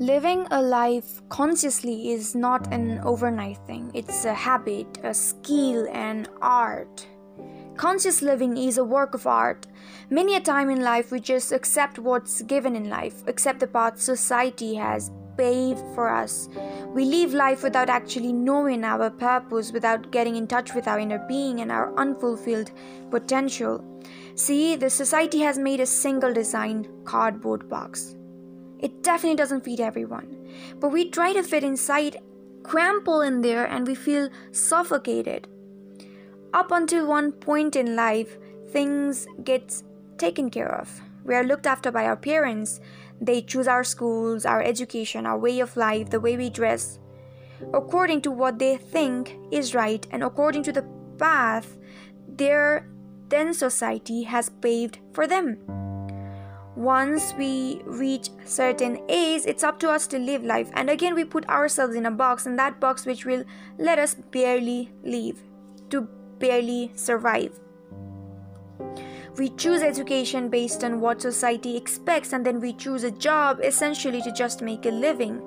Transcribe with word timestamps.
Living 0.00 0.46
a 0.50 0.60
life 0.60 1.22
consciously 1.28 2.10
is 2.10 2.34
not 2.34 2.72
an 2.72 3.00
overnight 3.04 3.58
thing, 3.66 3.90
it's 3.94 4.24
a 4.24 4.34
habit, 4.34 4.86
a 5.02 5.14
skill, 5.14 5.88
an 5.92 6.26
art. 6.42 7.06
Conscious 7.76 8.20
living 8.20 8.56
is 8.56 8.76
a 8.76 8.84
work 8.84 9.14
of 9.14 9.26
art. 9.26 9.66
Many 10.10 10.36
a 10.36 10.40
time 10.40 10.68
in 10.68 10.82
life, 10.82 11.10
we 11.10 11.20
just 11.20 11.52
accept 11.52 11.98
what's 11.98 12.42
given 12.42 12.76
in 12.76 12.90
life, 12.90 13.26
accept 13.26 13.60
the 13.60 13.66
path 13.66 14.00
society 14.00 14.74
has 14.74 15.10
paved 15.36 15.82
for 15.94 16.08
us. 16.08 16.48
We 16.88 17.04
live 17.04 17.34
life 17.34 17.62
without 17.62 17.88
actually 17.88 18.32
knowing 18.32 18.84
our 18.84 19.10
purpose, 19.10 19.72
without 19.72 20.10
getting 20.10 20.36
in 20.36 20.46
touch 20.46 20.74
with 20.74 20.86
our 20.86 20.98
inner 20.98 21.24
being 21.28 21.60
and 21.60 21.72
our 21.72 21.94
unfulfilled 21.96 22.70
potential. 23.10 23.84
See, 24.34 24.76
the 24.76 24.90
society 24.90 25.40
has 25.40 25.58
made 25.58 25.80
a 25.80 25.86
single 25.86 26.32
design 26.32 26.88
cardboard 27.04 27.68
box. 27.68 28.16
It 28.78 29.02
definitely 29.02 29.36
doesn't 29.36 29.64
fit 29.64 29.80
everyone. 29.80 30.36
But 30.78 30.90
we 30.90 31.10
try 31.10 31.32
to 31.32 31.42
fit 31.42 31.64
inside, 31.64 32.18
crumple 32.62 33.22
in 33.22 33.40
there, 33.40 33.64
and 33.66 33.86
we 33.86 33.94
feel 33.94 34.28
suffocated. 34.52 35.48
Up 36.52 36.70
until 36.70 37.06
one 37.06 37.32
point 37.32 37.76
in 37.76 37.96
life, 37.96 38.36
things 38.70 39.26
get 39.42 39.82
taken 40.18 40.50
care 40.50 40.72
of. 40.74 41.00
We 41.24 41.34
are 41.34 41.44
looked 41.44 41.66
after 41.66 41.90
by 41.90 42.04
our 42.04 42.16
parents. 42.16 42.80
They 43.20 43.42
choose 43.42 43.68
our 43.68 43.84
schools, 43.84 44.44
our 44.44 44.62
education, 44.62 45.26
our 45.26 45.38
way 45.38 45.60
of 45.60 45.76
life, 45.76 46.10
the 46.10 46.20
way 46.20 46.36
we 46.36 46.50
dress, 46.50 46.98
according 47.72 48.20
to 48.22 48.30
what 48.30 48.58
they 48.58 48.76
think 48.76 49.36
is 49.50 49.74
right 49.74 50.06
and 50.10 50.22
according 50.22 50.62
to 50.64 50.72
the 50.72 50.84
path 51.18 51.76
their 52.28 52.88
then 53.28 53.54
society 53.54 54.24
has 54.24 54.50
paved 54.60 54.98
for 55.12 55.26
them. 55.26 55.58
Once 56.76 57.32
we 57.38 57.80
reach 57.84 58.30
certain 58.44 58.98
age 59.08 59.42
it's 59.46 59.62
up 59.62 59.78
to 59.78 59.88
us 59.88 60.06
to 60.08 60.18
live 60.18 60.44
life. 60.44 60.70
And 60.74 60.90
again 60.90 61.14
we 61.14 61.24
put 61.24 61.48
ourselves 61.48 61.94
in 61.94 62.06
a 62.06 62.10
box 62.10 62.46
and 62.46 62.58
that 62.58 62.80
box 62.80 63.06
which 63.06 63.24
will 63.24 63.44
let 63.78 63.98
us 63.98 64.14
barely 64.14 64.92
live 65.04 65.38
to 65.90 66.08
barely 66.38 66.90
survive 66.94 67.60
we 69.36 69.48
choose 69.50 69.82
education 69.82 70.48
based 70.48 70.84
on 70.84 71.00
what 71.00 71.20
society 71.20 71.76
expects 71.76 72.32
and 72.32 72.46
then 72.46 72.60
we 72.60 72.72
choose 72.72 73.04
a 73.04 73.10
job 73.10 73.60
essentially 73.62 74.22
to 74.22 74.32
just 74.32 74.62
make 74.62 74.86
a 74.86 74.90
living 74.90 75.42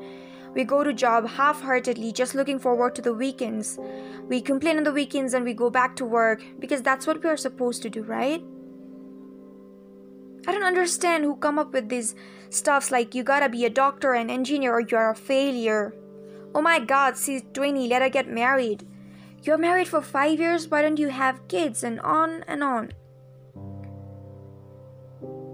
we 0.53 0.63
go 0.63 0.83
to 0.83 0.93
job 0.93 1.27
half-heartedly 1.27 2.11
just 2.11 2.35
looking 2.35 2.59
forward 2.59 2.95
to 2.95 3.01
the 3.01 3.13
weekends 3.13 3.79
we 4.27 4.41
complain 4.41 4.77
on 4.77 4.83
the 4.83 4.91
weekends 4.91 5.33
and 5.33 5.45
we 5.45 5.53
go 5.53 5.69
back 5.69 5.95
to 5.95 6.05
work 6.05 6.43
because 6.59 6.81
that's 6.81 7.07
what 7.07 7.23
we 7.23 7.29
are 7.29 7.37
supposed 7.37 7.81
to 7.81 7.89
do 7.89 8.03
right 8.03 8.43
I 10.47 10.53
don't 10.53 10.63
understand 10.63 11.25
who 11.25 11.35
come 11.35 11.59
up 11.59 11.73
with 11.73 11.89
these 11.89 12.15
stuffs 12.49 12.89
like 12.89 13.13
you 13.13 13.21
gotta 13.21 13.49
be 13.49 13.65
a 13.65 13.69
doctor, 13.69 14.13
an 14.13 14.29
engineer, 14.29 14.75
or 14.75 14.79
you're 14.79 15.09
a 15.09 15.15
failure. 15.15 15.93
Oh 16.55 16.61
my 16.61 16.79
god, 16.79 17.17
she's 17.17 17.43
20, 17.53 17.89
let 17.89 18.01
her 18.01 18.07
get 18.07 18.29
married. 18.29 18.87
You're 19.43 19.57
married 19.57 19.89
for 19.89 20.01
five 20.01 20.39
years, 20.39 20.69
why 20.69 20.81
don't 20.81 20.99
you 20.99 21.09
have 21.09 21.45
kids? 21.49 21.83
And 21.83 21.99
on 21.99 22.45
and 22.47 22.63
on. 22.63 22.93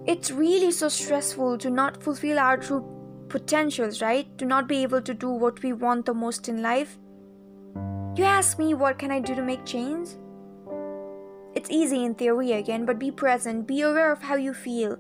It's 0.06 0.32
really 0.32 0.72
so 0.72 0.90
stressful 0.90 1.58
to 1.60 1.70
not 1.70 2.04
fulfill 2.04 2.38
our 2.38 2.58
true 2.58 2.84
potentials, 3.30 4.02
right? 4.02 4.38
To 4.38 4.46
not 4.46 4.68
be 4.68 4.84
able 4.84 5.02
to 5.02 5.14
do 5.14 5.30
what 5.30 5.64
we 5.64 5.72
want 5.72 6.06
the 6.06 6.14
most 6.14 6.50
in 6.50 6.62
life. 6.62 6.98
You 8.16 8.26
ask 8.26 8.60
me, 8.60 8.74
what 8.74 9.00
can 9.00 9.12
I 9.12 9.20
do 9.20 9.34
to 9.34 9.42
make 9.42 9.66
change? 9.66 10.10
It's 11.56 11.70
easy 11.72 12.04
in 12.04 12.16
theory 12.16 12.52
again, 12.52 12.86
but 12.86 13.00
be 13.00 13.12
present, 13.12 13.66
be 13.66 13.82
aware 13.82 14.12
of 14.12 14.22
how 14.22 14.36
you 14.36 14.54
feel. 14.54 14.98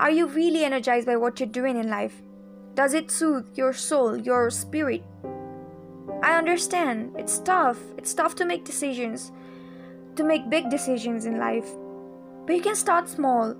Are 0.00 0.10
you 0.10 0.26
really 0.26 0.64
energized 0.64 1.06
by 1.06 1.16
what 1.16 1.38
you're 1.38 1.48
doing 1.48 1.76
in 1.76 1.90
life? 1.90 2.22
Does 2.74 2.94
it 2.94 3.10
soothe 3.10 3.58
your 3.58 3.74
soul, 3.74 4.16
your 4.16 4.48
spirit? 4.48 5.04
I 6.22 6.38
understand, 6.38 7.14
it's 7.18 7.38
tough. 7.40 7.78
It's 7.98 8.14
tough 8.14 8.34
to 8.36 8.46
make 8.46 8.64
decisions, 8.64 9.32
to 10.16 10.24
make 10.24 10.48
big 10.48 10.70
decisions 10.70 11.26
in 11.26 11.38
life. 11.38 11.68
But 12.46 12.56
you 12.56 12.62
can 12.62 12.74
start 12.74 13.08
small. 13.08 13.54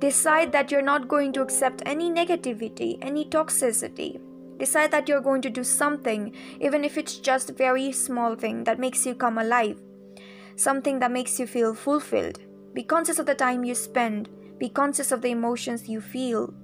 Decide 0.00 0.52
that 0.52 0.70
you're 0.70 0.82
not 0.82 1.08
going 1.08 1.32
to 1.32 1.42
accept 1.42 1.82
any 1.86 2.10
negativity, 2.10 2.98
any 3.00 3.24
toxicity. 3.24 4.20
Decide 4.58 4.90
that 4.90 5.08
you're 5.08 5.20
going 5.20 5.42
to 5.42 5.50
do 5.50 5.64
something, 5.64 6.34
even 6.60 6.84
if 6.84 6.98
it's 6.98 7.18
just 7.18 7.50
a 7.50 7.54
very 7.54 7.90
small 7.92 8.34
thing 8.34 8.64
that 8.64 8.78
makes 8.78 9.06
you 9.06 9.14
come 9.14 9.38
alive 9.38 9.80
something 10.56 10.98
that 11.00 11.10
makes 11.10 11.38
you 11.38 11.46
feel 11.46 11.74
fulfilled. 11.74 12.38
Be 12.74 12.82
conscious 12.82 13.18
of 13.18 13.26
the 13.26 13.34
time 13.34 13.64
you 13.64 13.74
spend, 13.74 14.28
be 14.58 14.68
conscious 14.68 15.12
of 15.12 15.22
the 15.22 15.30
emotions 15.30 15.88
you 15.88 16.00
feel. 16.00 16.54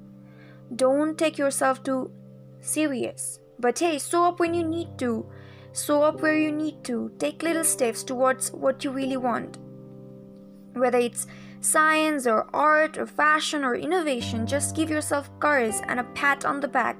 Don't 0.74 1.18
take 1.18 1.38
yourself 1.38 1.82
too 1.82 2.10
serious. 2.60 3.40
But 3.58 3.78
hey, 3.78 3.98
show 3.98 4.24
up 4.24 4.40
when 4.40 4.54
you 4.54 4.64
need 4.64 4.98
to. 4.98 5.26
Show 5.74 6.02
up 6.02 6.20
where 6.20 6.36
you 6.36 6.50
need 6.50 6.82
to. 6.84 7.12
Take 7.18 7.42
little 7.42 7.64
steps 7.64 8.02
towards 8.02 8.52
what 8.52 8.84
you 8.84 8.90
really 8.90 9.16
want. 9.16 9.58
Whether 10.74 10.98
it's 10.98 11.26
science 11.60 12.26
or 12.26 12.48
art 12.54 12.96
or 12.96 13.06
fashion 13.06 13.64
or 13.64 13.74
innovation, 13.74 14.46
just 14.46 14.76
give 14.76 14.90
yourself 14.90 15.30
courage 15.40 15.74
and 15.88 16.00
a 16.00 16.04
pat 16.04 16.44
on 16.44 16.60
the 16.60 16.68
back. 16.68 16.96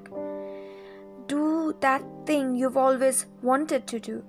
Do 1.27 1.77
that 1.81 2.03
thing 2.27 2.57
you've 2.57 2.77
always 2.77 3.27
wanted 3.43 3.87
to 3.87 4.01
do. 4.01 4.25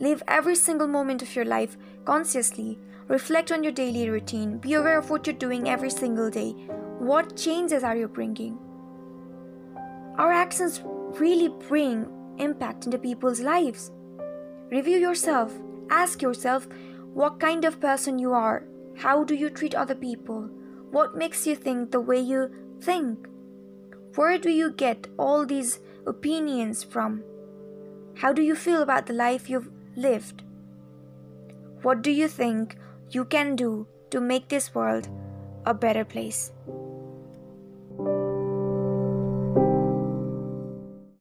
Live 0.00 0.22
every 0.28 0.56
single 0.56 0.88
moment 0.88 1.22
of 1.22 1.34
your 1.34 1.44
life 1.44 1.76
consciously. 2.04 2.78
Reflect 3.08 3.52
on 3.52 3.62
your 3.62 3.72
daily 3.72 4.10
routine. 4.10 4.58
Be 4.58 4.74
aware 4.74 4.98
of 4.98 5.10
what 5.10 5.26
you're 5.26 5.36
doing 5.36 5.68
every 5.68 5.90
single 5.90 6.28
day. 6.28 6.52
What 6.98 7.36
changes 7.36 7.84
are 7.84 7.96
you 7.96 8.08
bringing? 8.08 8.58
Our 10.18 10.32
actions 10.32 10.82
really 11.20 11.48
bring 11.68 12.06
impact 12.38 12.86
into 12.86 12.98
people's 12.98 13.40
lives. 13.40 13.90
Review 14.70 14.98
yourself. 14.98 15.52
Ask 15.90 16.20
yourself 16.20 16.66
what 17.16 17.40
kind 17.40 17.64
of 17.64 17.80
person 17.80 18.18
you 18.18 18.34
are. 18.34 18.64
How 18.96 19.24
do 19.24 19.34
you 19.34 19.48
treat 19.48 19.74
other 19.74 19.94
people? 19.94 20.50
What 20.90 21.16
makes 21.16 21.46
you 21.46 21.56
think 21.56 21.90
the 21.90 22.00
way 22.00 22.20
you 22.20 22.50
think? 22.80 23.26
Where 24.16 24.36
do 24.38 24.50
you 24.50 24.70
get 24.72 25.08
all 25.18 25.46
these 25.46 25.80
opinions 26.06 26.84
from? 26.84 27.24
How 28.16 28.34
do 28.34 28.42
you 28.42 28.54
feel 28.54 28.82
about 28.82 29.06
the 29.06 29.14
life 29.14 29.48
you've 29.48 29.70
lived. 29.96 30.42
What 31.82 32.02
do 32.02 32.10
you 32.10 32.28
think 32.28 32.76
you 33.10 33.24
can 33.24 33.56
do 33.56 33.86
to 34.10 34.20
make 34.20 34.48
this 34.48 34.74
world 34.74 35.08
a 35.64 35.74
better 35.74 36.04
place? 36.04 36.52